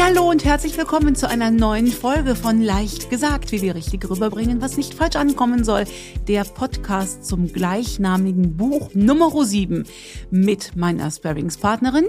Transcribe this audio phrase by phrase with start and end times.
[0.00, 4.60] Hallo und herzlich willkommen zu einer neuen Folge von Leicht gesagt, wie wir richtig rüberbringen,
[4.60, 5.84] was nicht falsch ankommen soll.
[6.28, 9.84] Der Podcast zum gleichnamigen Buch Nummer 7
[10.30, 12.06] mit meiner Sparringspartnerin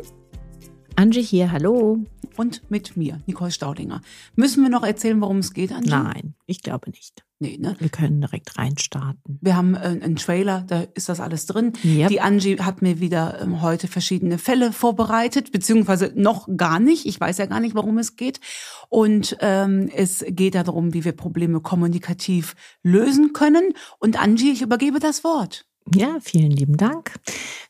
[0.95, 1.99] Angie hier, hallo.
[2.37, 4.01] Und mit mir, Nicole Staudinger.
[4.35, 5.89] Müssen wir noch erzählen, worum es geht, Angie?
[5.89, 7.24] Nein, ich glaube nicht.
[7.39, 7.75] Nee, ne?
[7.79, 9.39] Wir können direkt reinstarten.
[9.41, 11.73] Wir haben äh, einen Trailer, da ist das alles drin.
[11.83, 12.07] Yep.
[12.07, 17.05] Die Angie hat mir wieder ähm, heute verschiedene Fälle vorbereitet, beziehungsweise noch gar nicht.
[17.05, 18.39] Ich weiß ja gar nicht, worum es geht.
[18.87, 23.73] Und ähm, es geht darum, wie wir Probleme kommunikativ lösen können.
[23.99, 25.65] Und Angie, ich übergebe das Wort.
[25.93, 27.13] Ja, vielen lieben Dank.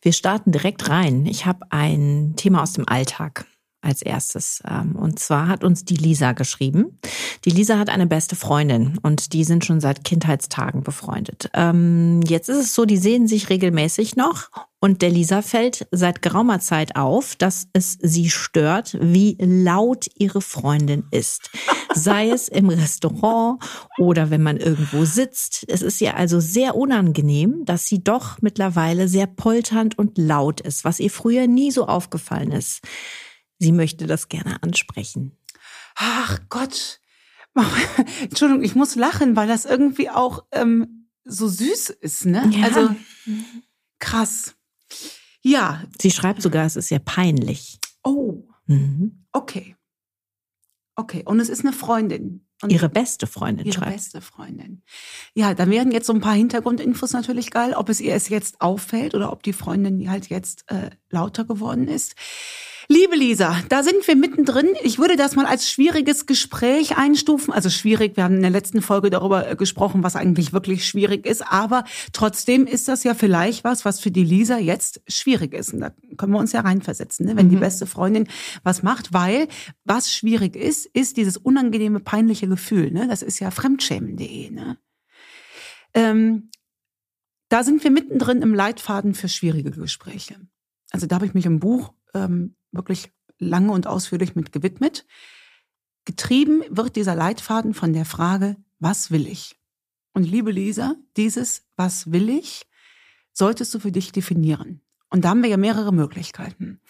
[0.01, 1.25] Wir starten direkt rein.
[1.25, 3.45] Ich habe ein Thema aus dem Alltag
[3.85, 4.61] als erstes.
[4.69, 6.99] Ähm, und zwar hat uns die Lisa geschrieben.
[7.45, 11.49] Die Lisa hat eine beste Freundin und die sind schon seit Kindheitstagen befreundet.
[11.53, 14.49] Ähm, jetzt ist es so, die sehen sich regelmäßig noch
[14.85, 20.41] und der Lisa fällt seit geraumer Zeit auf, dass es sie stört, wie laut ihre
[20.41, 21.49] Freundin ist.
[21.95, 23.63] Sei es im Restaurant
[23.97, 25.65] oder wenn man irgendwo sitzt.
[25.69, 30.85] Es ist ihr also sehr unangenehm, dass sie doch mittlerweile sehr polternd und laut ist,
[30.85, 32.81] was ihr früher nie so aufgefallen ist.
[33.59, 35.37] Sie möchte das gerne ansprechen.
[35.95, 36.99] Ach Gott.
[38.21, 42.49] Entschuldigung, ich muss lachen, weil das irgendwie auch ähm, so süß ist, ne?
[42.53, 42.65] Ja.
[42.65, 42.95] Also
[43.99, 44.55] krass.
[45.41, 45.83] Ja.
[46.01, 47.79] Sie schreibt sogar, es ist ihr peinlich.
[48.03, 48.43] Oh.
[48.65, 49.25] Mhm.
[49.31, 49.75] Okay.
[50.95, 51.23] Okay.
[51.25, 52.41] Und es ist eine Freundin.
[52.61, 53.91] Und Ihre beste Freundin ihre schreibt.
[53.93, 54.81] beste Freundin.
[55.33, 58.61] Ja, dann wären jetzt so ein paar Hintergrundinfos natürlich geil, ob es ihr es jetzt
[58.61, 62.15] auffällt oder ob die Freundin halt jetzt äh, lauter geworden ist.
[62.87, 64.67] Liebe Lisa, da sind wir mittendrin.
[64.83, 67.51] Ich würde das mal als schwieriges Gespräch einstufen.
[67.51, 71.25] Also schwierig, wir haben in der letzten Folge darüber äh, gesprochen, was eigentlich wirklich schwierig
[71.25, 71.41] ist.
[71.41, 75.73] Aber trotzdem ist das ja vielleicht was, was für die Lisa jetzt schwierig ist.
[75.73, 77.35] Und da können wir uns ja reinversetzen, ne?
[77.35, 78.27] wenn die beste Freundin
[78.63, 79.13] was macht.
[79.13, 79.47] Weil
[79.83, 82.91] was schwierig ist, ist dieses unangenehme, peinliche Gefühl.
[82.91, 83.07] Ne?
[83.07, 84.51] Das ist ja fremdschämen.de.
[84.51, 84.77] Ne?
[85.95, 86.51] Ähm,
[87.49, 90.35] da sind wir mittendrin im Leitfaden für schwierige Gespräche.
[90.91, 95.05] Also da habe ich mich im Buch ähm, wirklich lange und ausführlich mit gewidmet.
[96.05, 99.59] Getrieben wird dieser Leitfaden von der Frage, was will ich?
[100.13, 102.67] Und liebe Lisa, dieses Was will ich,
[103.33, 104.81] solltest du für dich definieren.
[105.09, 106.81] Und da haben wir ja mehrere Möglichkeiten.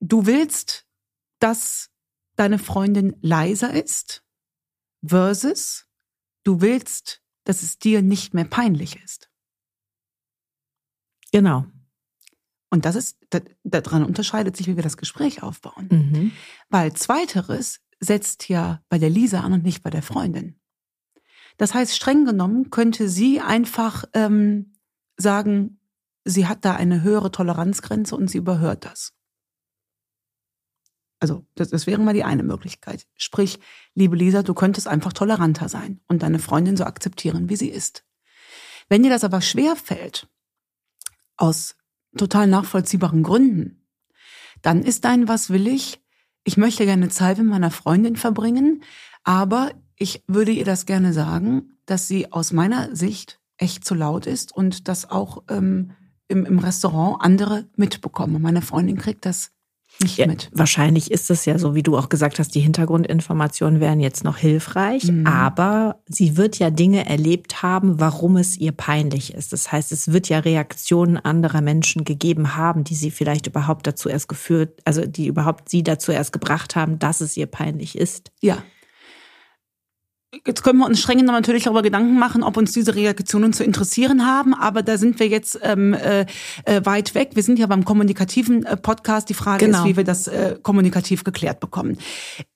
[0.00, 0.86] Du willst,
[1.38, 1.90] dass
[2.36, 4.24] deine Freundin leiser ist
[5.04, 5.86] versus
[6.44, 9.30] du willst, dass es dir nicht mehr peinlich ist.
[11.32, 11.66] Genau.
[12.72, 15.88] Und das ist, da- daran unterscheidet sich, wie wir das Gespräch aufbauen.
[15.90, 16.32] Mhm.
[16.70, 20.58] Weil zweiteres setzt ja bei der Lisa an und nicht bei der Freundin.
[21.58, 24.72] Das heißt, streng genommen könnte sie einfach ähm,
[25.18, 25.80] sagen,
[26.24, 29.12] sie hat da eine höhere Toleranzgrenze und sie überhört das.
[31.20, 33.06] Also das, das wäre mal die eine Möglichkeit.
[33.16, 33.60] Sprich,
[33.94, 38.06] liebe Lisa, du könntest einfach toleranter sein und deine Freundin so akzeptieren, wie sie ist.
[38.88, 40.26] Wenn dir das aber schwer fällt,
[41.36, 41.76] aus
[42.16, 43.86] total nachvollziehbaren Gründen,
[44.62, 46.00] dann ist dein Was will ich?
[46.44, 48.82] Ich möchte gerne Zeit mit meiner Freundin verbringen,
[49.24, 54.26] aber ich würde ihr das gerne sagen, dass sie aus meiner Sicht echt zu laut
[54.26, 55.92] ist und das auch ähm,
[56.28, 58.42] im, im Restaurant andere mitbekommen.
[58.42, 59.52] Meine Freundin kriegt das
[60.02, 60.50] nicht Ja, mit.
[60.52, 64.36] wahrscheinlich ist es ja so, wie du auch gesagt hast, die Hintergrundinformationen wären jetzt noch
[64.36, 65.26] hilfreich, Mhm.
[65.26, 69.52] aber sie wird ja Dinge erlebt haben, warum es ihr peinlich ist.
[69.52, 74.08] Das heißt, es wird ja Reaktionen anderer Menschen gegeben haben, die sie vielleicht überhaupt dazu
[74.08, 78.30] erst geführt, also die überhaupt sie dazu erst gebracht haben, dass es ihr peinlich ist.
[78.40, 78.58] Ja.
[80.46, 83.64] Jetzt können wir uns streng genommen natürlich darüber Gedanken machen, ob uns diese Reaktionen zu
[83.64, 86.24] interessieren haben, aber da sind wir jetzt ähm, äh,
[86.64, 87.32] äh, weit weg.
[87.34, 89.28] Wir sind ja beim kommunikativen äh, Podcast.
[89.28, 89.80] Die Frage Genau.
[89.80, 91.98] ist, wie wir das äh, kommunikativ geklärt bekommen.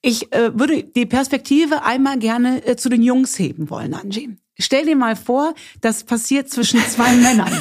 [0.01, 4.35] Ich äh, würde die Perspektive einmal gerne äh, zu den Jungs heben wollen, Angie.
[4.59, 7.51] Stell dir mal vor, das passiert zwischen zwei Männern.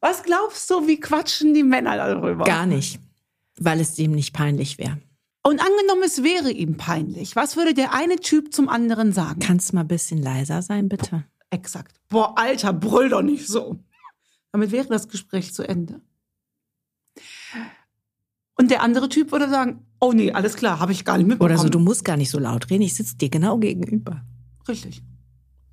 [0.00, 2.44] Was glaubst du, wie quatschen die Männer darüber?
[2.44, 3.00] Gar nicht,
[3.58, 4.98] weil es ihm nicht peinlich wäre.
[5.46, 7.36] Und angenommen, es wäre ihm peinlich.
[7.36, 9.40] Was würde der eine Typ zum anderen sagen?
[9.40, 11.24] Kannst du mal ein bisschen leiser sein, bitte?
[11.50, 12.00] Exakt.
[12.08, 13.78] Boah, Alter, brüll doch nicht so.
[14.52, 16.00] Damit wäre das Gespräch zu Ende.
[18.56, 21.54] Und der andere Typ würde sagen, oh nee, alles klar, habe ich gar nicht mitbekommen.
[21.54, 24.24] Oder so, du musst gar nicht so laut reden, ich sitze dir genau gegenüber.
[24.66, 25.02] Richtig.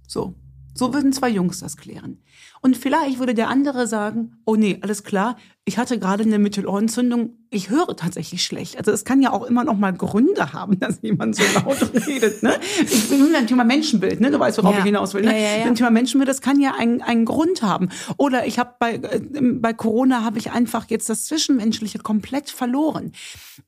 [0.08, 0.36] So.
[0.74, 2.24] So würden zwei Jungs das klären.
[2.62, 6.38] Und vielleicht würde der andere sagen, oh nee, alles klar, ich ich hatte gerade eine
[6.38, 7.38] Mittelohrentzündung.
[7.54, 8.78] Ich höre tatsächlich schlecht.
[8.78, 11.78] Also es kann ja auch immer noch mal Gründe haben, dass jemand so laut
[12.08, 12.42] redet.
[12.42, 12.58] Ne?
[12.82, 14.32] Ich bin ein Thema Menschenbild, ne?
[14.32, 14.80] Du weißt, worauf ja.
[14.80, 15.24] ich hinaus will.
[15.24, 15.32] Ne?
[15.32, 15.66] Ja, ja, ja.
[15.66, 17.90] Ein Thema Menschenbild, das kann ja einen, einen Grund haben.
[18.16, 23.12] Oder ich habe bei äh, bei Corona habe ich einfach jetzt das Zwischenmenschliche komplett verloren.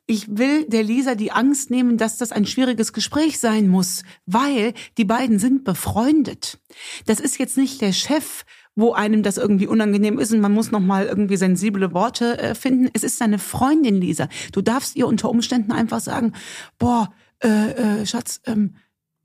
[0.05, 4.73] Ich will der Lisa die Angst nehmen, dass das ein schwieriges Gespräch sein muss, weil
[4.97, 6.57] die beiden sind befreundet.
[7.05, 10.71] Das ist jetzt nicht der Chef wo einem das irgendwie unangenehm ist und man muss
[10.71, 12.89] noch mal irgendwie sensible Worte äh, finden.
[12.93, 14.27] Es ist deine Freundin, Lisa.
[14.51, 16.33] Du darfst ihr unter Umständen einfach sagen,
[16.79, 18.75] boah, äh, äh, Schatz, ähm,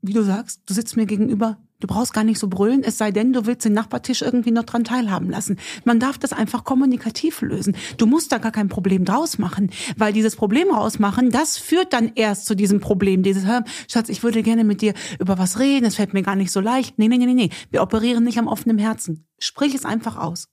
[0.01, 3.11] wie du sagst, du sitzt mir gegenüber, Du brauchst gar nicht so brüllen, es sei
[3.11, 5.57] denn, du willst den Nachbartisch irgendwie noch dran teilhaben lassen.
[5.85, 7.73] Man darf das einfach kommunikativ lösen.
[7.97, 12.11] Du musst da gar kein Problem draus machen, weil dieses Problem rausmachen, das führt dann
[12.15, 13.23] erst zu diesem Problem.
[13.23, 16.35] Dieses, hör, Schatz, ich würde gerne mit dir über was reden, es fällt mir gar
[16.35, 16.99] nicht so leicht.
[16.99, 19.25] Nee, nee, nee, nee, wir operieren nicht am offenen Herzen.
[19.39, 20.49] Sprich es einfach aus.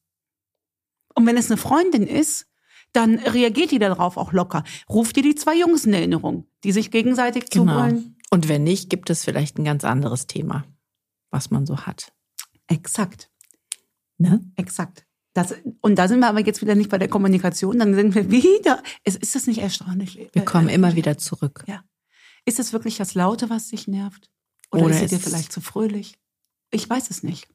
[1.17, 2.47] Und wenn es eine Freundin ist,
[2.93, 4.63] dann reagiert die darauf auch locker.
[4.89, 7.73] Ruft dir die zwei Jungs in Erinnerung, die sich gegenseitig genau.
[7.73, 8.17] zuwollen.
[8.31, 10.65] Und wenn nicht, gibt es vielleicht ein ganz anderes Thema
[11.31, 12.13] was man so hat.
[12.69, 13.31] Exakt.
[14.19, 14.41] Ne?
[14.57, 15.07] Exakt.
[15.35, 18.31] Das, und da sind wir aber jetzt wieder nicht bei der Kommunikation, dann sind wir
[18.31, 18.83] wieder.
[19.05, 20.31] Ist, ist das nicht erstaunlich?
[20.33, 21.65] Wir kommen immer wieder zurück.
[21.67, 21.85] Ja.
[22.47, 24.31] Ist es wirklich das Laute, was dich nervt?
[24.71, 26.19] Oder, Oder ist es dir vielleicht zu fröhlich?
[26.71, 27.49] Ich weiß es nicht.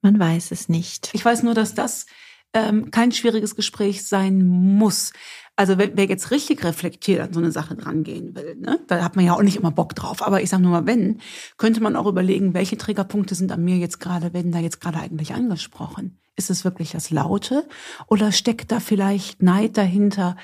[0.00, 1.10] Man weiß es nicht.
[1.12, 2.06] Ich weiß nur, dass das
[2.54, 5.12] ähm, kein schwieriges Gespräch sein muss.
[5.56, 9.14] Also wer, wer jetzt richtig reflektiert an so eine Sache drangehen will, ne, da hat
[9.14, 10.26] man ja auch nicht immer Bock drauf.
[10.26, 11.20] Aber ich sage nur mal, wenn,
[11.58, 14.98] könnte man auch überlegen, welche Triggerpunkte sind an mir jetzt gerade, werden da jetzt gerade
[14.98, 16.20] eigentlich angesprochen?
[16.36, 17.68] Ist es wirklich das Laute
[18.08, 20.36] oder steckt da vielleicht Neid dahinter,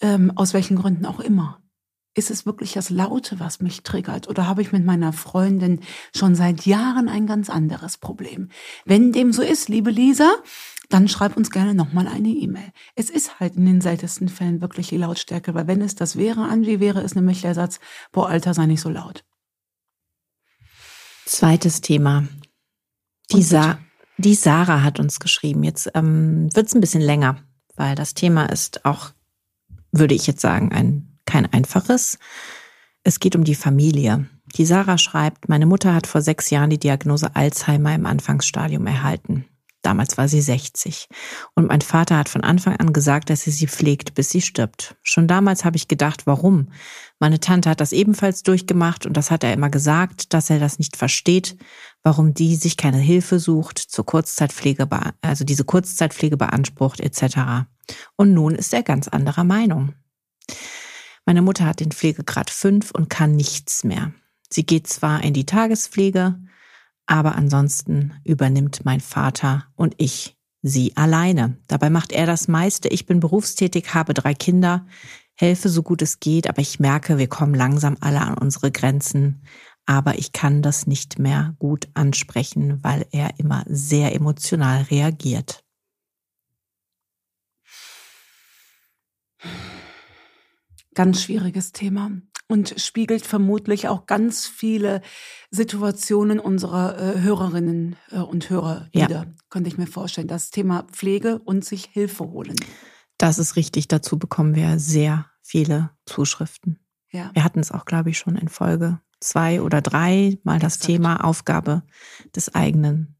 [0.00, 1.63] ähm, aus welchen Gründen auch immer?
[2.14, 4.28] Ist es wirklich das Laute, was mich triggert?
[4.28, 5.80] Oder habe ich mit meiner Freundin
[6.14, 8.50] schon seit Jahren ein ganz anderes Problem?
[8.84, 10.32] Wenn dem so ist, liebe Lisa,
[10.90, 12.72] dann schreib uns gerne nochmal eine E-Mail.
[12.94, 16.42] Es ist halt in den seltensten Fällen wirklich die Lautstärke, weil wenn es das wäre,
[16.42, 17.80] Angie, wäre es nämlich der Satz,
[18.12, 19.24] boah, Alter, sei nicht so laut.
[21.26, 22.28] Zweites Thema.
[23.32, 23.78] Die, Sa
[24.18, 25.64] die Sarah hat uns geschrieben.
[25.64, 27.38] Jetzt ähm, wird es ein bisschen länger,
[27.76, 29.10] weil das Thema ist auch,
[29.90, 32.18] würde ich jetzt sagen, ein, kein einfaches.
[33.02, 34.26] Es geht um die Familie.
[34.56, 39.46] Die Sarah schreibt, meine Mutter hat vor sechs Jahren die Diagnose Alzheimer im Anfangsstadium erhalten.
[39.84, 41.08] Damals war sie 60.
[41.54, 44.96] Und mein Vater hat von Anfang an gesagt, dass er sie pflegt, bis sie stirbt.
[45.02, 46.70] Schon damals habe ich gedacht, warum?
[47.18, 50.78] Meine Tante hat das ebenfalls durchgemacht und das hat er immer gesagt, dass er das
[50.78, 51.58] nicht versteht,
[52.02, 54.88] warum die sich keine Hilfe sucht, zur Kurzzeitpflege,
[55.20, 57.66] also diese Kurzzeitpflege beansprucht etc.
[58.16, 59.92] Und nun ist er ganz anderer Meinung.
[61.26, 64.12] Meine Mutter hat den Pflegegrad 5 und kann nichts mehr.
[64.50, 66.38] Sie geht zwar in die Tagespflege,
[67.06, 71.56] aber ansonsten übernimmt mein Vater und ich sie alleine.
[71.66, 72.88] Dabei macht er das meiste.
[72.88, 74.86] Ich bin berufstätig, habe drei Kinder,
[75.34, 79.42] helfe so gut es geht, aber ich merke, wir kommen langsam alle an unsere Grenzen.
[79.86, 85.62] Aber ich kann das nicht mehr gut ansprechen, weil er immer sehr emotional reagiert.
[90.94, 92.10] Ganz schwieriges Thema
[92.46, 95.00] und spiegelt vermutlich auch ganz viele
[95.50, 99.08] Situationen unserer äh, Hörerinnen äh, und Hörer ja.
[99.08, 100.28] wieder, könnte ich mir vorstellen.
[100.28, 102.56] Das Thema Pflege und sich Hilfe holen.
[103.18, 103.88] Das ist richtig.
[103.88, 106.78] Dazu bekommen wir sehr viele Zuschriften.
[107.10, 107.30] Ja.
[107.32, 110.86] Wir hatten es auch, glaube ich, schon in Folge zwei oder drei mal das Exakt.
[110.86, 111.82] Thema Aufgabe
[112.34, 113.16] des eigenen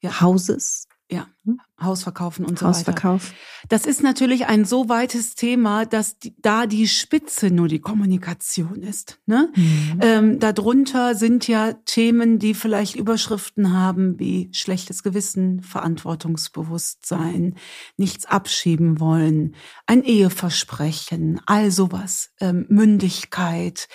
[0.00, 0.20] ja.
[0.20, 1.60] Hauses ja, hm?
[1.80, 3.30] Haus verkaufen und so Hausverkauf.
[3.30, 3.38] weiter.
[3.68, 8.82] Das ist natürlich ein so weites Thema, dass die, da die Spitze nur die Kommunikation
[8.82, 9.18] ist.
[9.26, 9.52] Ne?
[9.54, 9.98] Mhm.
[10.00, 17.56] Ähm, darunter sind ja Themen, die vielleicht Überschriften haben wie schlechtes Gewissen, Verantwortungsbewusstsein,
[17.96, 23.88] nichts abschieben wollen, ein Eheversprechen, all sowas, ähm, Mündigkeit.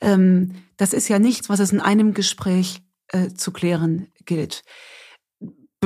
[0.00, 4.64] Ähm, das ist ja nichts, was es in einem Gespräch äh, zu klären gilt.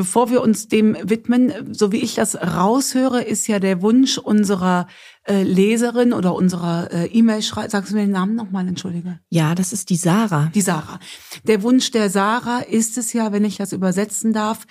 [0.00, 4.86] Bevor wir uns dem widmen, so wie ich das raushöre, ist ja der Wunsch unserer
[5.24, 9.20] äh, Leserin oder unserer äh, E-Mail-Schreiber, sagst du mir den Namen nochmal, entschuldige?
[9.28, 10.50] Ja, das ist die Sarah.
[10.54, 10.98] Die Sarah.
[11.44, 14.66] Der Wunsch der Sarah ist es ja, wenn ich das übersetzen darf,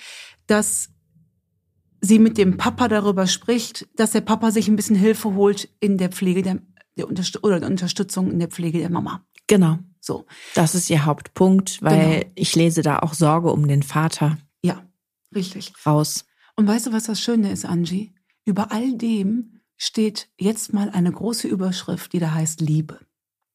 [0.47, 0.89] dass
[2.01, 5.99] sie mit dem Papa darüber spricht, dass der Papa sich ein bisschen Hilfe holt in
[5.99, 6.57] der Pflege der,
[6.97, 9.23] der Unterst oder der Unterstützung in der Pflege der Mama.
[9.45, 9.77] Genau.
[9.99, 10.25] So.
[10.55, 12.31] Das ist ihr Hauptpunkt, weil genau.
[12.33, 14.39] ich lese da auch Sorge um den Vater.
[15.33, 15.73] Richtig.
[15.85, 16.25] Raus.
[16.55, 18.13] Und weißt du, was das Schöne ist, Angie?
[18.45, 22.99] Über all dem steht jetzt mal eine große Überschrift, die da heißt Liebe.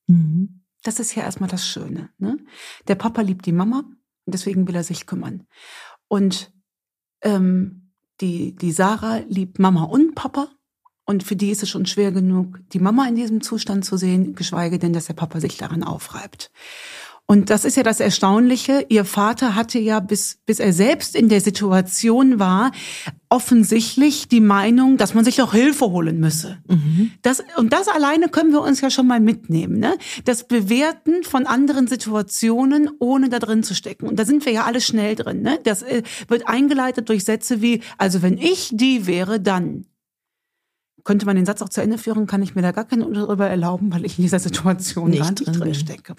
[0.07, 0.63] Mhm.
[0.83, 2.11] Das ist ja erstmal das Schöne.
[2.19, 2.39] Ne?
[2.89, 3.85] Der Papa liebt die Mama
[4.25, 5.47] und deswegen will er sich kümmern.
[6.09, 6.53] Und
[7.23, 7.91] ähm,
[8.21, 10.49] die, die Sarah liebt Mama und Papa.
[11.07, 14.35] Und für die ist es schon schwer genug, die Mama in diesem Zustand zu sehen,
[14.35, 16.51] geschweige denn, dass der Papa sich daran aufreibt.
[17.27, 18.85] Und das ist ja das Erstaunliche.
[18.91, 22.71] Ihr Vater hatte ja, bis, bis er selbst in der Situation war,
[23.31, 26.59] offensichtlich die Meinung, dass man sich auch Hilfe holen müsse.
[26.69, 27.13] Mhm.
[27.23, 29.79] Das, und das alleine können wir uns ja schon mal mitnehmen.
[29.79, 29.97] Ne?
[30.27, 34.07] Das Bewerten von anderen Situationen, ohne da drin zu stecken.
[34.07, 35.41] Und da sind wir ja alle schnell drin.
[35.41, 35.59] Ne?
[35.65, 39.87] Das äh, wird eingeleitet durch Sätze wie, also wenn ich die wäre, dann
[41.05, 43.47] könnte man den Satz auch zu Ende führen, kann ich mir da gar keinen darüber
[43.47, 46.17] erlauben, weil ich in dieser Situation nicht gar nicht drin, drin stecke.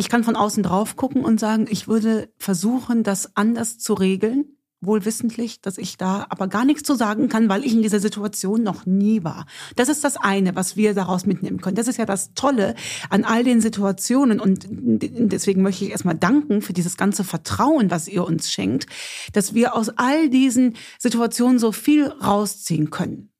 [0.00, 4.44] Ich kann von außen drauf gucken und sagen, ich würde versuchen, das anders zu regeln,
[4.80, 7.98] wohl wissentlich, dass ich da aber gar nichts zu sagen kann, weil ich in dieser
[7.98, 9.46] Situation noch nie war.
[9.74, 11.74] Das ist das eine, was wir daraus mitnehmen können.
[11.74, 12.76] Das ist ja das Tolle
[13.10, 18.06] an all den Situationen und deswegen möchte ich erstmal danken für dieses ganze Vertrauen, was
[18.06, 18.86] ihr uns schenkt,
[19.32, 23.32] dass wir aus all diesen Situationen so viel rausziehen können.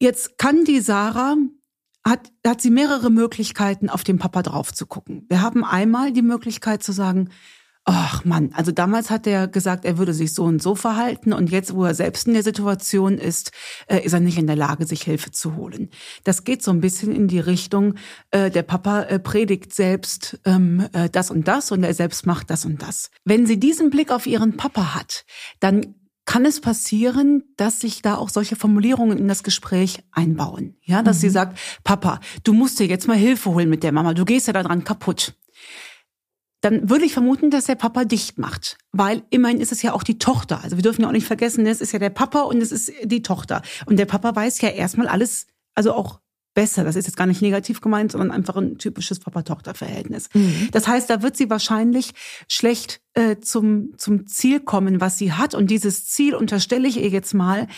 [0.00, 1.36] Jetzt kann die Sarah
[2.04, 5.26] hat, hat sie mehrere Möglichkeiten, auf den Papa drauf zu gucken.
[5.28, 7.30] Wir haben einmal die Möglichkeit zu sagen,
[7.84, 11.50] ach Mann, also damals hat er gesagt, er würde sich so und so verhalten und
[11.50, 13.50] jetzt, wo er selbst in der Situation ist,
[13.88, 15.90] äh, ist er nicht in der Lage, sich Hilfe zu holen.
[16.24, 17.94] Das geht so ein bisschen in die Richtung,
[18.30, 22.50] äh, der Papa äh, predigt selbst ähm, äh, das und das und er selbst macht
[22.50, 23.10] das und das.
[23.24, 25.24] Wenn sie diesen Blick auf ihren Papa hat,
[25.58, 25.94] dann
[26.24, 30.76] kann es passieren, dass sich da auch solche Formulierungen in das Gespräch einbauen.
[30.82, 31.20] Ja, dass mhm.
[31.20, 34.46] sie sagt, Papa, du musst dir jetzt mal Hilfe holen mit der Mama, du gehst
[34.46, 35.34] ja daran kaputt.
[36.60, 40.04] Dann würde ich vermuten, dass der Papa dicht macht, weil immerhin ist es ja auch
[40.04, 40.62] die Tochter.
[40.62, 42.92] Also wir dürfen ja auch nicht vergessen, es ist ja der Papa und es ist
[43.02, 43.62] die Tochter.
[43.86, 46.20] Und der Papa weiß ja erstmal alles, also auch
[46.54, 46.84] besser.
[46.84, 50.28] Das ist jetzt gar nicht negativ gemeint, sondern einfach ein typisches Papa-Tochter-Verhältnis.
[50.34, 50.68] Mhm.
[50.72, 52.12] Das heißt, da wird sie wahrscheinlich
[52.48, 55.54] schlecht äh, zum, zum Ziel kommen, was sie hat.
[55.54, 57.68] Und dieses Ziel unterstelle ich ihr jetzt mal.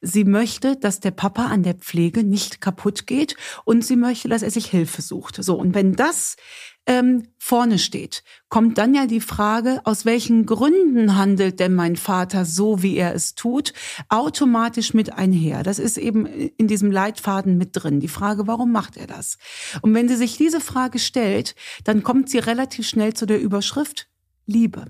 [0.00, 4.42] Sie möchte, dass der Papa an der Pflege nicht kaputt geht und sie möchte, dass
[4.42, 5.42] er sich Hilfe sucht.
[5.42, 5.54] So.
[5.56, 6.36] Und wenn das
[6.86, 12.44] ähm, vorne steht, kommt dann ja die Frage, aus welchen Gründen handelt denn mein Vater
[12.44, 13.72] so, wie er es tut,
[14.08, 15.62] automatisch mit einher.
[15.62, 18.00] Das ist eben in diesem Leitfaden mit drin.
[18.00, 19.38] Die Frage, warum macht er das?
[19.82, 24.08] Und wenn sie sich diese Frage stellt, dann kommt sie relativ schnell zu der Überschrift
[24.46, 24.86] Liebe.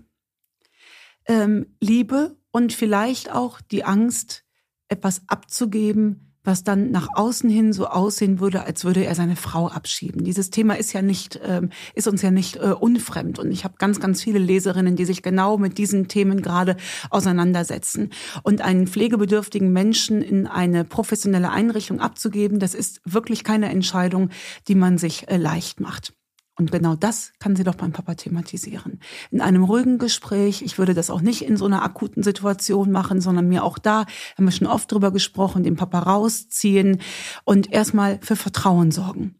[1.27, 4.45] Ähm, Liebe und vielleicht auch die Angst,
[4.89, 9.69] etwas abzugeben, was dann nach außen hin so aussehen würde, als würde er seine Frau
[9.69, 10.25] abschieben.
[10.25, 13.39] Dieses Thema ist ja nicht, ähm, ist uns ja nicht äh, unfremd.
[13.39, 16.77] Und ich habe ganz, ganz viele Leserinnen, die sich genau mit diesen Themen gerade
[17.11, 18.11] auseinandersetzen.
[18.43, 24.31] Und einen pflegebedürftigen Menschen in eine professionelle Einrichtung abzugeben, das ist wirklich keine Entscheidung,
[24.69, 26.13] die man sich äh, leicht macht.
[26.59, 29.01] Und genau das kann sie doch beim Papa thematisieren.
[29.31, 30.61] In einem ruhigen Gespräch.
[30.63, 34.05] Ich würde das auch nicht in so einer akuten Situation machen, sondern mir auch da,
[34.37, 37.01] haben wir schon oft drüber gesprochen, den Papa rausziehen
[37.45, 39.37] und erstmal für Vertrauen sorgen.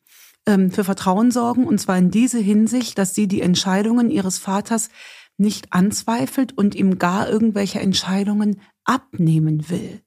[0.47, 4.89] Ähm, für Vertrauen sorgen und zwar in diese Hinsicht, dass sie die Entscheidungen ihres Vaters
[5.37, 10.03] nicht anzweifelt und ihm gar irgendwelche Entscheidungen abnehmen will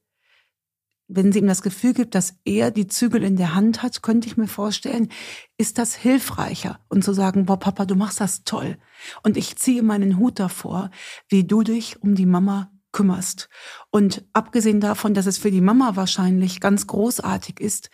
[1.08, 4.26] wenn sie ihm das Gefühl gibt, dass er die Zügel in der Hand hat, könnte
[4.26, 5.08] ich mir vorstellen,
[5.56, 8.76] ist das hilfreicher und zu sagen, boah, Papa, du machst das toll.
[9.22, 10.90] Und ich ziehe meinen Hut davor,
[11.28, 13.48] wie du dich um die Mama kümmerst.
[13.90, 17.90] Und abgesehen davon, dass es für die Mama wahrscheinlich ganz großartig ist,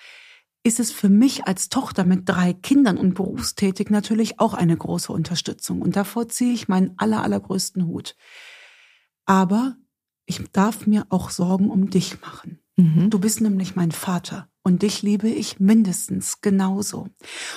[0.64, 5.12] ist es für mich als Tochter mit drei Kindern und berufstätig natürlich auch eine große
[5.12, 5.82] Unterstützung.
[5.82, 8.16] Und davor ziehe ich meinen aller, allergrößten Hut.
[9.26, 9.76] Aber
[10.24, 12.61] ich darf mir auch Sorgen um dich machen.
[12.76, 13.10] Mhm.
[13.10, 17.08] Du bist nämlich mein Vater und dich liebe ich mindestens genauso.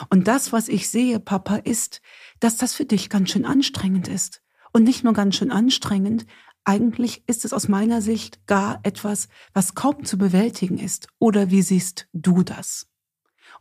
[0.09, 2.01] Und das, was ich sehe, Papa, ist,
[2.39, 4.41] dass das für dich ganz schön anstrengend ist.
[4.73, 6.25] Und nicht nur ganz schön anstrengend,
[6.65, 11.07] eigentlich ist es aus meiner Sicht gar etwas, was kaum zu bewältigen ist.
[11.19, 12.87] Oder wie siehst du das?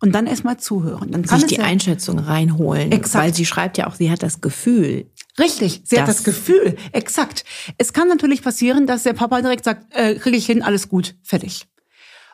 [0.01, 1.13] Und dann erstmal zuhören.
[1.13, 2.91] Dann kann Sich die ja Einschätzung reinholen.
[2.91, 3.25] Exakt.
[3.25, 6.77] Weil sie schreibt ja auch, sie hat das Gefühl, Richtig, sie das hat das Gefühl,
[6.93, 7.45] exakt.
[7.77, 11.17] Es kann natürlich passieren, dass der Papa direkt sagt, äh, kriege ich hin, alles gut,
[11.23, 11.67] fertig.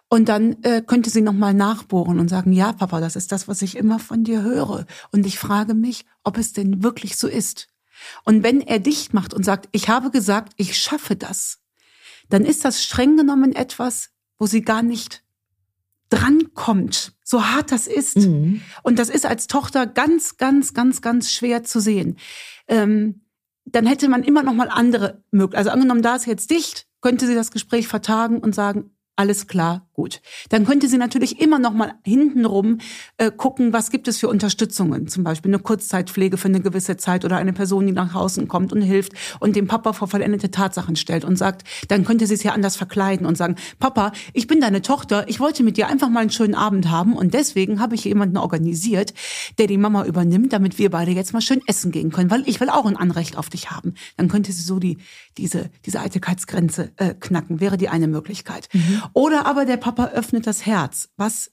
[0.08, 3.62] Und dann äh, könnte sie nochmal nachbohren und sagen, ja, Papa, das ist das, was
[3.62, 4.86] ich immer von dir höre.
[5.12, 7.68] Und ich frage mich, ob es denn wirklich so ist.
[8.24, 11.60] Und wenn er dicht macht und sagt, ich habe gesagt, ich schaffe das,
[12.28, 15.22] dann ist das streng genommen etwas, wo sie gar nicht
[16.08, 18.16] drankommt, so hart das ist.
[18.16, 18.62] Mhm.
[18.82, 22.16] Und das ist als Tochter ganz, ganz, ganz, ganz schwer zu sehen.
[22.70, 23.26] Ähm,
[23.66, 25.58] dann hätte man immer noch mal andere Möglichkeiten.
[25.58, 29.88] Also angenommen, da ist jetzt dicht, könnte sie das Gespräch vertagen und sagen, alles klar,
[30.00, 30.22] gut.
[30.48, 32.78] Dann könnte sie natürlich immer noch mal hintenrum
[33.18, 37.26] äh, gucken, was gibt es für Unterstützungen, zum Beispiel eine Kurzzeitpflege für eine gewisse Zeit
[37.26, 40.96] oder eine Person, die nach Hause kommt und hilft und dem Papa vor vollendete Tatsachen
[40.96, 44.62] stellt und sagt, dann könnte sie es ja anders verkleiden und sagen, Papa, ich bin
[44.62, 47.94] deine Tochter, ich wollte mit dir einfach mal einen schönen Abend haben und deswegen habe
[47.94, 49.12] ich jemanden organisiert,
[49.58, 52.58] der die Mama übernimmt, damit wir beide jetzt mal schön essen gehen können, weil ich
[52.58, 53.92] will auch ein Anrecht auf dich haben.
[54.16, 54.96] Dann könnte sie so die
[55.36, 58.70] diese diese Eitelkeitsgrenze äh, knacken, wäre die eine Möglichkeit.
[58.72, 59.02] Mhm.
[59.12, 61.50] Oder aber der Papa öffnet das Herz, was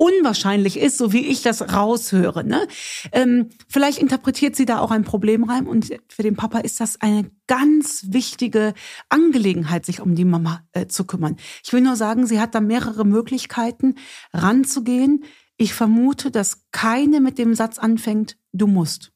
[0.00, 2.42] unwahrscheinlich ist, so wie ich das raushöre.
[2.42, 2.66] Ne?
[3.12, 7.02] Ähm, vielleicht interpretiert sie da auch ein Problem rein und für den Papa ist das
[7.02, 8.72] eine ganz wichtige
[9.10, 11.36] Angelegenheit, sich um die Mama äh, zu kümmern.
[11.62, 13.96] Ich will nur sagen, sie hat da mehrere Möglichkeiten
[14.32, 15.24] ranzugehen.
[15.58, 19.12] Ich vermute, dass keine mit dem Satz anfängt, du musst.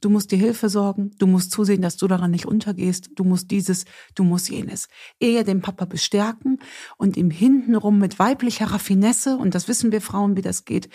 [0.00, 3.50] Du musst dir Hilfe sorgen, du musst zusehen, dass du daran nicht untergehst, du musst
[3.50, 4.88] dieses, du musst jenes.
[5.18, 6.58] Eher den Papa bestärken
[6.96, 10.88] und ihm hintenrum mit weiblicher Raffinesse, und das wissen wir Frauen, wie das geht,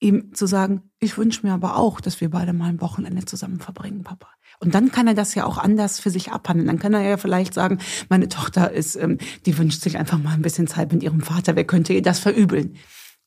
[0.00, 3.60] ihm zu sagen, ich wünsche mir aber auch, dass wir beide mal ein Wochenende zusammen
[3.60, 4.28] verbringen, Papa.
[4.58, 6.66] Und dann kann er das ja auch anders für sich abhandeln.
[6.66, 7.78] Dann kann er ja vielleicht sagen,
[8.08, 11.54] meine Tochter ist, ähm, die wünscht sich einfach mal ein bisschen Zeit mit ihrem Vater.
[11.54, 12.76] Wer könnte ihr das verübeln?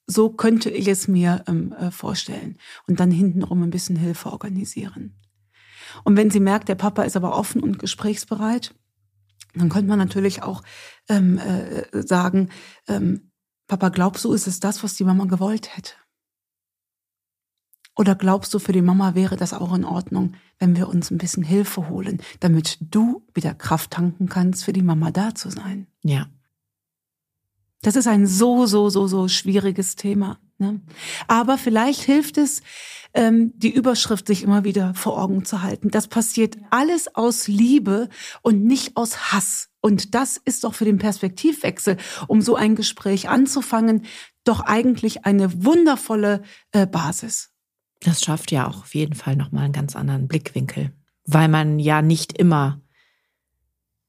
[0.06, 2.58] So könnte ich es mir ähm, äh, vorstellen.
[2.88, 5.20] Und dann hintenrum ein bisschen Hilfe organisieren.
[6.04, 8.74] Und wenn sie merkt, der Papa ist aber offen und gesprächsbereit,
[9.56, 10.64] dann könnte man natürlich auch
[11.08, 12.50] ähm, äh, sagen,
[12.88, 13.32] ähm,
[13.68, 15.94] Papa, glaubst du, ist es das, was die Mama gewollt hätte?
[17.96, 21.20] Oder glaubst du, für die Mama wäre das auch in Ordnung, wenn wir uns ein
[21.20, 25.88] bisschen Hilfe holen, damit du wieder Kraft tanken kannst, für die Mama da zu sein?
[26.02, 26.28] Ja.
[27.84, 30.40] Das ist ein so, so, so, so schwieriges Thema.
[30.58, 30.82] Ne?
[31.28, 32.62] Aber vielleicht hilft es,
[33.14, 35.92] ähm, die Überschrift sich immer wieder vor Augen zu halten.
[35.92, 38.10] Das passiert alles aus Liebe
[38.42, 39.70] und nicht aus Hass.
[39.82, 41.98] Und das ist doch für den Perspektivwechsel,
[42.28, 44.06] um so ein Gespräch anzufangen,
[44.46, 47.52] doch eigentlich eine wundervolle äh, Basis.
[48.00, 50.94] Das schafft ja auch auf jeden Fall nochmal einen ganz anderen Blickwinkel,
[51.26, 52.82] weil man ja nicht immer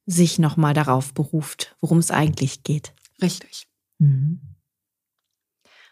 [0.06, 2.94] sich nochmal darauf beruft, worum es eigentlich geht.
[3.24, 3.66] Richtig.
[3.98, 4.40] Mhm.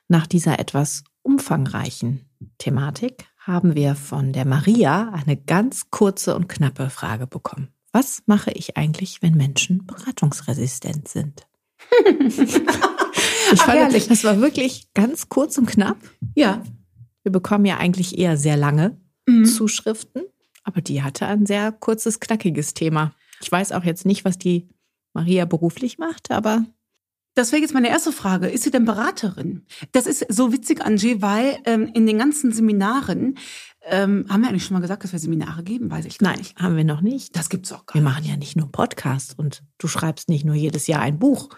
[0.08, 6.90] Nach dieser etwas umfangreichen Thematik haben wir von der Maria eine ganz kurze und knappe
[6.90, 7.68] Frage bekommen.
[7.92, 11.46] Was mache ich eigentlich, wenn Menschen beratungsresistent sind?
[12.08, 15.98] ich fand, das war wirklich ganz kurz und knapp.
[16.34, 16.62] Ja.
[17.22, 19.44] Wir bekommen ja eigentlich eher sehr lange mhm.
[19.44, 20.22] Zuschriften,
[20.64, 23.14] aber die hatte ein sehr kurzes, knackiges Thema.
[23.40, 24.68] Ich weiß auch jetzt nicht, was die
[25.12, 26.64] Maria beruflich macht, aber
[27.34, 28.48] das wäre jetzt meine erste Frage.
[28.48, 29.66] Ist sie denn Beraterin?
[29.92, 33.36] Das ist so witzig, Angie, weil ähm, in den ganzen Seminaren
[33.84, 36.56] ähm, haben wir eigentlich schon mal gesagt, dass wir Seminare geben, weiß ich Nein, nicht.
[36.56, 37.36] haben wir noch nicht.
[37.36, 40.54] Das gibt's auch gar Wir machen ja nicht nur Podcasts und du schreibst nicht nur
[40.54, 41.48] jedes Jahr ein Buch,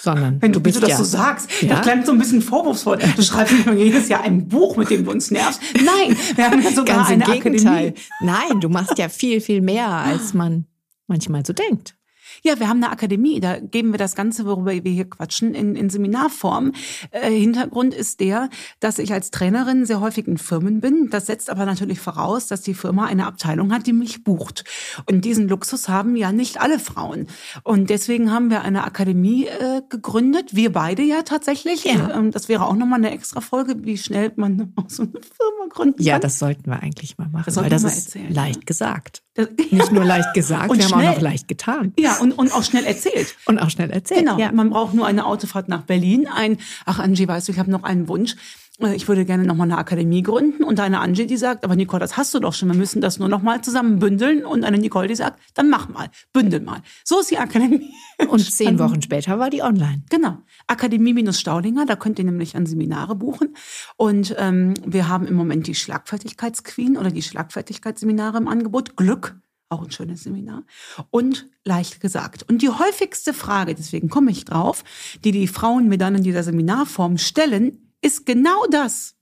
[0.00, 1.76] sondern wenn du, du bist das ja, so sagst, ja?
[1.76, 2.98] das klingt so ein bisschen vorwurfsvoll.
[3.16, 5.60] Du schreibst nicht nur jedes Jahr ein Buch, mit dem du uns nervst.
[5.74, 7.88] Nein, wir haben ja sogar Ganz eine im Gegenteil.
[7.88, 7.94] Akademie.
[8.20, 10.66] Nein, du machst ja viel, viel mehr, als man
[11.06, 11.96] manchmal so denkt.
[12.44, 15.76] Ja, wir haben eine Akademie, da geben wir das Ganze, worüber wir hier quatschen, in,
[15.76, 16.72] in Seminarform.
[17.12, 18.48] Äh, Hintergrund ist der,
[18.80, 21.08] dass ich als Trainerin sehr häufig in Firmen bin.
[21.10, 24.64] Das setzt aber natürlich voraus, dass die Firma eine Abteilung hat, die mich bucht.
[25.08, 27.28] Und diesen Luxus haben ja nicht alle Frauen.
[27.62, 31.84] Und deswegen haben wir eine Akademie äh, gegründet, wir beide ja tatsächlich.
[31.84, 32.10] Ja.
[32.12, 35.98] Ähm, das wäre auch nochmal eine extra Folge, wie schnell man so eine Firma gründen
[35.98, 36.06] kann.
[36.06, 38.64] Ja, das sollten wir eigentlich mal machen, das weil das ist erzählen, leicht ja.
[38.66, 39.22] gesagt.
[39.34, 41.94] Das, Nicht nur leicht gesagt, und wir schnell, haben auch noch leicht getan.
[41.98, 43.36] Ja, und, und auch schnell erzählt.
[43.46, 44.20] Und auch schnell erzählt.
[44.20, 44.52] Genau, ja.
[44.52, 47.82] man braucht nur eine Autofahrt nach Berlin, ein, ach Angie, weißt du, ich habe noch
[47.82, 48.36] einen Wunsch.
[48.80, 52.00] Äh, Ich würde gerne nochmal eine Akademie gründen und eine Angie, die sagt, aber Nicole,
[52.00, 55.08] das hast du doch schon, wir müssen das nur nochmal zusammen bündeln und eine Nicole,
[55.08, 56.82] die sagt, dann mach mal, bündel mal.
[57.04, 57.92] So ist die Akademie.
[58.28, 60.02] Und zehn Wochen später war die online.
[60.08, 60.38] Genau.
[60.68, 63.56] Akademie-Staudinger, da könnt ihr nämlich an Seminare buchen.
[63.96, 68.96] Und ähm, wir haben im Moment die Schlagfertigkeitsqueen oder die Schlagfertigkeitsseminare im Angebot.
[68.96, 69.41] Glück
[69.72, 70.64] auch ein schönes Seminar.
[71.10, 72.44] Und leicht gesagt.
[72.48, 74.84] Und die häufigste Frage, deswegen komme ich drauf,
[75.24, 79.16] die die Frauen mir dann in dieser Seminarform stellen, ist genau das.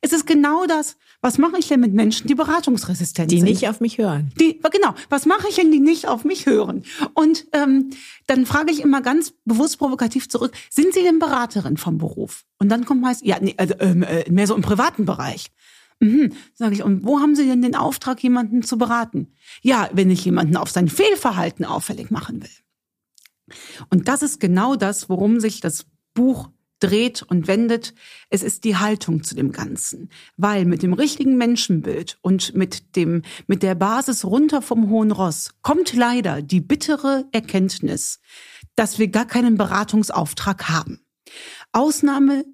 [0.00, 0.96] Es ist genau das.
[1.22, 3.46] Was mache ich denn mit Menschen, die beratungsresistent die sind?
[3.46, 4.30] Die nicht auf mich hören.
[4.38, 4.94] Die, genau.
[5.08, 6.82] Was mache ich denn, die nicht auf mich hören?
[7.14, 7.88] Und ähm,
[8.26, 12.44] dann frage ich immer ganz bewusst provokativ zurück, sind Sie denn Beraterin vom Beruf?
[12.58, 15.50] Und dann kommt meist, ja, nee, also, ähm, äh, mehr so im privaten Bereich.
[16.00, 19.32] Mhm, sage ich, und wo haben Sie denn den Auftrag, jemanden zu beraten?
[19.62, 23.56] Ja, wenn ich jemanden auf sein Fehlverhalten auffällig machen will.
[23.90, 27.94] Und das ist genau das, worum sich das Buch dreht und wendet.
[28.28, 30.10] Es ist die Haltung zu dem Ganzen.
[30.36, 35.50] Weil mit dem richtigen Menschenbild und mit dem, mit der Basis runter vom hohen Ross
[35.62, 38.20] kommt leider die bittere Erkenntnis,
[38.76, 41.00] dass wir gar keinen Beratungsauftrag haben.
[41.72, 42.44] Ausnahme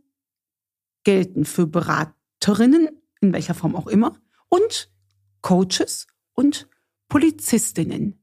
[1.04, 2.88] gelten für Beraterinnen,
[3.20, 4.16] in welcher Form auch immer,
[4.48, 4.90] und
[5.40, 6.68] Coaches und
[7.08, 8.22] Polizistinnen.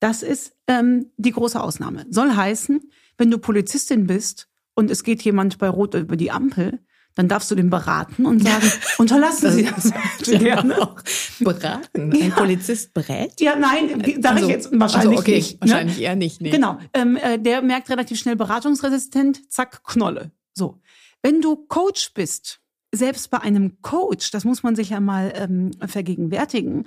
[0.00, 2.06] Das ist ähm, die große Ausnahme.
[2.10, 2.80] Soll heißen,
[3.18, 6.80] wenn du Polizistin bist und es geht jemand bei Rot über die Ampel,
[7.14, 9.92] dann darfst du den beraten und sagen, unterlassen Sie das
[10.24, 10.80] gerne.
[10.80, 10.96] Auch
[11.40, 12.12] beraten.
[12.12, 12.34] Ein ja.
[12.34, 13.40] Polizist berät?
[13.40, 15.52] Ja, nein, sage also, ich jetzt wahrscheinlich also okay, nicht.
[15.52, 15.60] Ne?
[15.60, 16.40] Wahrscheinlich eher nicht.
[16.40, 16.50] Nee.
[16.50, 16.78] Genau.
[16.94, 20.30] Ähm, äh, der merkt relativ schnell beratungsresistent, zack, Knolle.
[20.54, 20.80] So.
[21.22, 22.61] Wenn du Coach bist,
[22.94, 26.84] selbst bei einem Coach, das muss man sich ja mal ähm, vergegenwärtigen,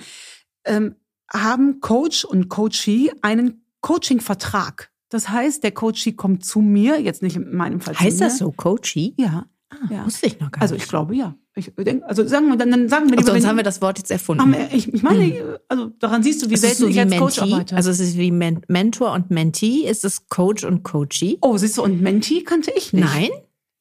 [0.65, 0.95] ähm,
[1.33, 4.91] haben Coach und Coachee einen Coaching-Vertrag.
[5.09, 8.29] Das heißt, der Coachee kommt zu mir, jetzt nicht in meinem Fall heißt zu mir.
[8.29, 9.13] das so, Coachee?
[9.17, 9.45] Ja.
[9.69, 10.05] Ah, ja.
[10.05, 10.61] Wusste ich noch gar nicht.
[10.61, 11.35] Also ich glaube ja.
[11.57, 13.97] Ich denk, also sagen wir, dann, dann sagen wir lieber, sonst haben wir das Wort
[13.97, 14.51] jetzt erfunden.
[14.51, 15.55] Wir, ich, ich meine, hm.
[15.69, 17.25] also daran siehst du, wie selten so ich als Mentee?
[17.25, 17.75] Coach arbeite.
[17.77, 19.87] Also es ist wie Men Mentor und Mentee.
[19.87, 21.37] Ist es Coach und Coachee?
[21.41, 23.05] Oh, siehst du, und Mentee kannte ich nicht.
[23.05, 23.29] Nein?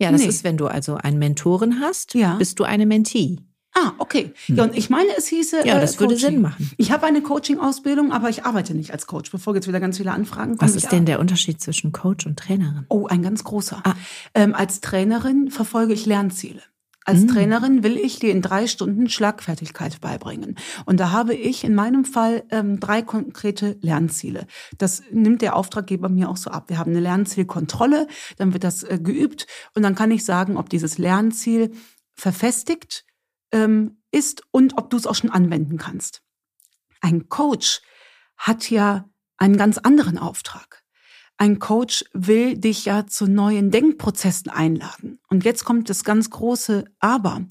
[0.04, 0.28] Ja, das nee.
[0.28, 2.36] ist, wenn du also eine Mentorin hast, ja.
[2.36, 3.38] bist du eine Mentee.
[3.76, 4.32] Ah, okay.
[4.46, 5.66] Ja, und ich meine, es hieße.
[5.66, 6.70] Ja, das äh, würde Sinn machen.
[6.76, 10.12] Ich habe eine Coaching-Ausbildung, aber ich arbeite nicht als Coach, bevor jetzt wieder ganz viele
[10.12, 10.70] Anfragen kommen.
[10.70, 12.86] Was ist denn der Unterschied zwischen Coach und Trainerin?
[12.88, 13.80] Oh, ein ganz großer.
[13.82, 13.94] Ah.
[14.34, 16.62] Ähm, als Trainerin verfolge ich Lernziele.
[17.04, 17.28] Als mhm.
[17.28, 20.56] Trainerin will ich dir in drei Stunden Schlagfertigkeit beibringen.
[20.86, 24.46] Und da habe ich in meinem Fall ähm, drei konkrete Lernziele.
[24.78, 26.70] Das nimmt der Auftraggeber mir auch so ab.
[26.70, 30.70] Wir haben eine Lernzielkontrolle, dann wird das äh, geübt und dann kann ich sagen, ob
[30.70, 31.72] dieses Lernziel
[32.14, 33.04] verfestigt
[33.52, 36.22] ähm, ist und ob du es auch schon anwenden kannst.
[37.00, 37.82] Ein Coach
[38.36, 40.83] hat ja einen ganz anderen Auftrag.
[41.36, 45.18] Ein Coach will dich ja zu neuen Denkprozessen einladen.
[45.28, 47.46] Und jetzt kommt das ganz große Aber.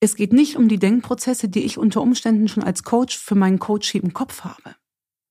[0.00, 3.58] Es geht nicht um die Denkprozesse, die ich unter Umständen schon als Coach für meinen
[3.58, 4.74] Coach im Kopf habe.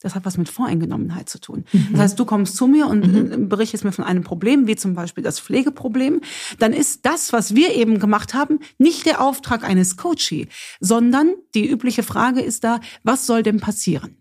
[0.01, 1.65] Das hat was mit Voreingenommenheit zu tun.
[1.73, 1.89] Mhm.
[1.91, 3.49] Das heißt, du kommst zu mir und mhm.
[3.49, 6.21] berichtest mir von einem Problem, wie zum Beispiel das Pflegeproblem.
[6.57, 10.47] Dann ist das, was wir eben gemacht haben, nicht der Auftrag eines Coachee,
[10.79, 14.18] sondern die übliche Frage ist da, was soll denn passieren?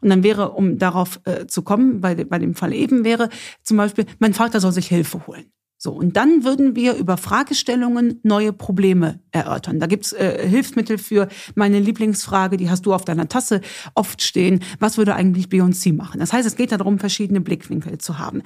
[0.00, 3.28] Und dann wäre, um darauf äh, zu kommen, bei, bei dem Fall eben wäre
[3.62, 5.54] zum Beispiel, mein Vater soll sich Hilfe holen.
[5.84, 9.80] So, und dann würden wir über Fragestellungen neue Probleme erörtern.
[9.80, 13.60] Da gibt's äh, Hilfsmittel für meine Lieblingsfrage, die hast du auf deiner Tasse
[13.94, 14.64] oft stehen.
[14.78, 16.20] Was würde eigentlich Beyoncé machen?
[16.20, 18.42] Das heißt, es geht darum, verschiedene Blickwinkel zu haben.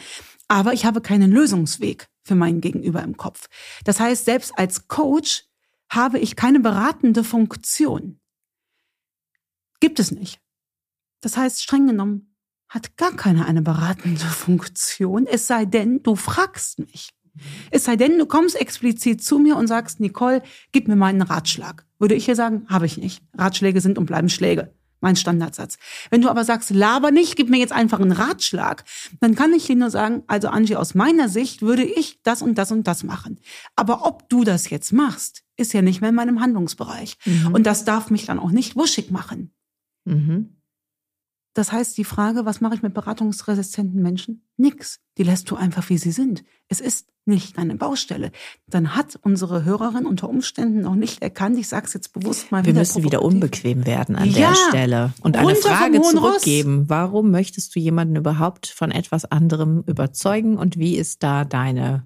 [0.49, 3.47] Aber ich habe keinen Lösungsweg für meinen Gegenüber im Kopf.
[3.85, 5.45] Das heißt, selbst als Coach
[5.89, 8.19] habe ich keine beratende Funktion.
[9.79, 10.41] Gibt es nicht.
[11.21, 12.35] Das heißt, streng genommen
[12.69, 17.11] hat gar keiner eine beratende Funktion, es sei denn, du fragst mich.
[17.71, 21.23] Es sei denn, du kommst explizit zu mir und sagst, Nicole, gib mir mal einen
[21.23, 21.87] Ratschlag.
[21.99, 23.23] Würde ich hier sagen, habe ich nicht.
[23.37, 24.75] Ratschläge sind und bleiben Schläge.
[25.01, 25.79] Mein Standardsatz.
[26.11, 28.85] Wenn du aber sagst, laber nicht, gib mir jetzt einfach einen Ratschlag,
[29.21, 32.59] dann kann ich dir nur sagen, also Angie, aus meiner Sicht würde ich das und
[32.59, 33.39] das und das machen.
[33.77, 37.17] Aber ob du das jetzt machst, ist ja nicht mehr in meinem Handlungsbereich.
[37.25, 37.55] Mhm.
[37.55, 39.53] Und das darf mich dann auch nicht wuschig machen.
[40.05, 40.58] Mhm.
[41.55, 44.47] Das heißt, die Frage, was mache ich mit beratungsresistenten Menschen?
[44.57, 45.01] Nix.
[45.17, 46.45] Die lässt du einfach, wie sie sind.
[46.69, 48.33] Es ist nicht deine Baustelle.
[48.67, 52.65] Dann hat unsere Hörerin unter Umständen noch nicht erkannt, ich sage es jetzt bewusst mal
[52.65, 56.81] Wir wieder müssen wieder unbequem werden an ja, der Stelle und eine Frage zurückgeben.
[56.81, 56.89] Ross.
[56.89, 62.05] Warum möchtest du jemanden überhaupt von etwas anderem überzeugen und wie ist da deine,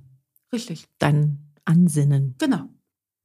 [0.53, 0.89] Richtig.
[0.99, 2.35] dein Ansinnen?
[2.39, 2.69] Genau.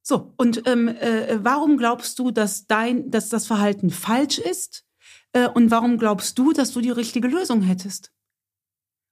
[0.02, 4.84] So, und ähm, äh, warum glaubst du, dass dein, dass das Verhalten falsch ist?
[5.32, 8.12] Äh, und warum glaubst du, dass du die richtige Lösung hättest?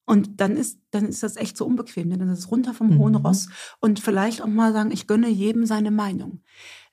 [0.07, 2.91] Und dann ist, dann ist das echt so unbequem, denn dann ist es runter vom
[2.91, 2.99] mhm.
[2.99, 3.49] hohen Ross
[3.81, 6.43] und vielleicht auch mal sagen, ich gönne jedem seine Meinung.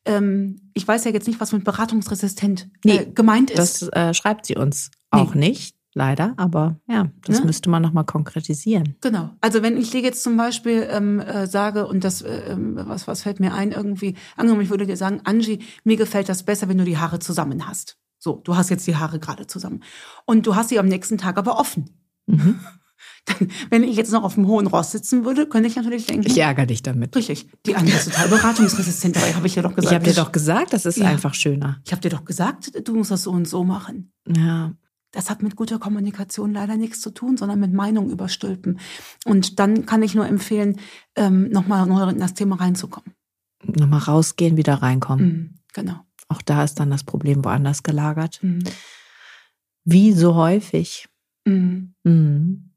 [0.05, 3.83] Ähm, ich weiß ja jetzt nicht, was mit beratungsresistent äh, gemeint ist.
[3.83, 5.49] Das äh, schreibt sie uns auch nee.
[5.49, 7.45] nicht, leider, aber ja, das ne?
[7.45, 8.95] müsste man nochmal konkretisieren.
[9.01, 9.29] Genau.
[9.41, 13.07] Also wenn ich dir jetzt zum Beispiel ähm, äh, sage, und das, äh, ähm, was,
[13.07, 16.67] was fällt mir ein, irgendwie, angenommen, ich würde dir sagen, Angie, mir gefällt das besser,
[16.67, 17.97] wenn du die Haare zusammen hast.
[18.23, 19.83] So, du hast jetzt die Haare gerade zusammen.
[20.25, 21.89] Und du hast sie am nächsten Tag aber offen.
[22.25, 22.57] Mhm.
[23.25, 26.25] Dann, wenn ich jetzt noch auf dem hohen Ross sitzen würde, könnte ich natürlich denken.
[26.25, 27.13] Ich ärgere dich damit.
[27.17, 27.49] Richtig.
[27.65, 29.91] Die andere ist total beratungsresistent, dabei habe ich dir doch gesagt.
[29.91, 31.07] Ich habe dir doch gesagt, das ist ja.
[31.07, 31.81] einfach schöner.
[31.85, 34.13] Ich habe dir doch gesagt, du musst das so und so machen.
[34.25, 34.73] Ja.
[35.11, 38.79] Das hat mit guter Kommunikation leider nichts zu tun, sondern mit Meinung überstülpen.
[39.25, 40.79] Und dann kann ich nur empfehlen,
[41.15, 43.13] ähm, nochmal neu in das Thema reinzukommen.
[43.65, 45.25] Nochmal rausgehen, wieder reinkommen.
[45.25, 46.05] Mhm, genau.
[46.33, 48.39] Auch da ist dann das Problem woanders gelagert.
[48.41, 48.63] Mhm.
[49.83, 51.07] Wie so häufig.
[51.45, 51.93] Mhm.
[52.03, 52.71] Mhm.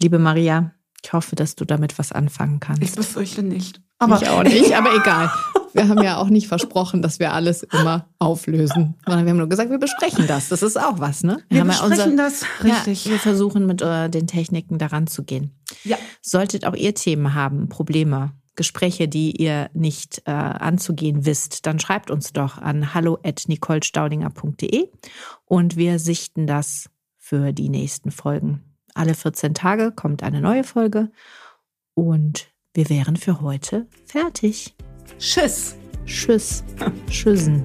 [0.00, 0.72] Liebe Maria,
[1.02, 2.82] ich hoffe, dass du damit was anfangen kannst.
[2.82, 3.82] Ich befürchte nicht.
[3.98, 5.30] Aber ich auch nicht, aber egal.
[5.74, 9.50] Wir haben ja auch nicht versprochen, dass wir alles immer auflösen, sondern wir haben nur
[9.50, 10.48] gesagt, wir besprechen das.
[10.48, 11.42] Das ist auch was, ne?
[11.50, 13.04] Wir, haben besprechen ja das, richtig.
[13.04, 15.52] Ja, wir versuchen mit äh, den Techniken daran zu gehen.
[15.84, 15.98] Ja.
[16.22, 22.10] Solltet auch ihr Themen haben, Probleme, Gespräche, die ihr nicht äh, anzugehen wisst, dann schreibt
[22.10, 24.90] uns doch an hallo@nicolestaudinger.de
[25.46, 28.76] und wir sichten das für die nächsten Folgen.
[28.92, 31.10] Alle 14 Tage kommt eine neue Folge
[31.94, 34.74] und wir wären für heute fertig.
[35.18, 35.76] Tschüss.
[36.04, 36.64] Tschüss.
[37.08, 37.62] Tschüssen.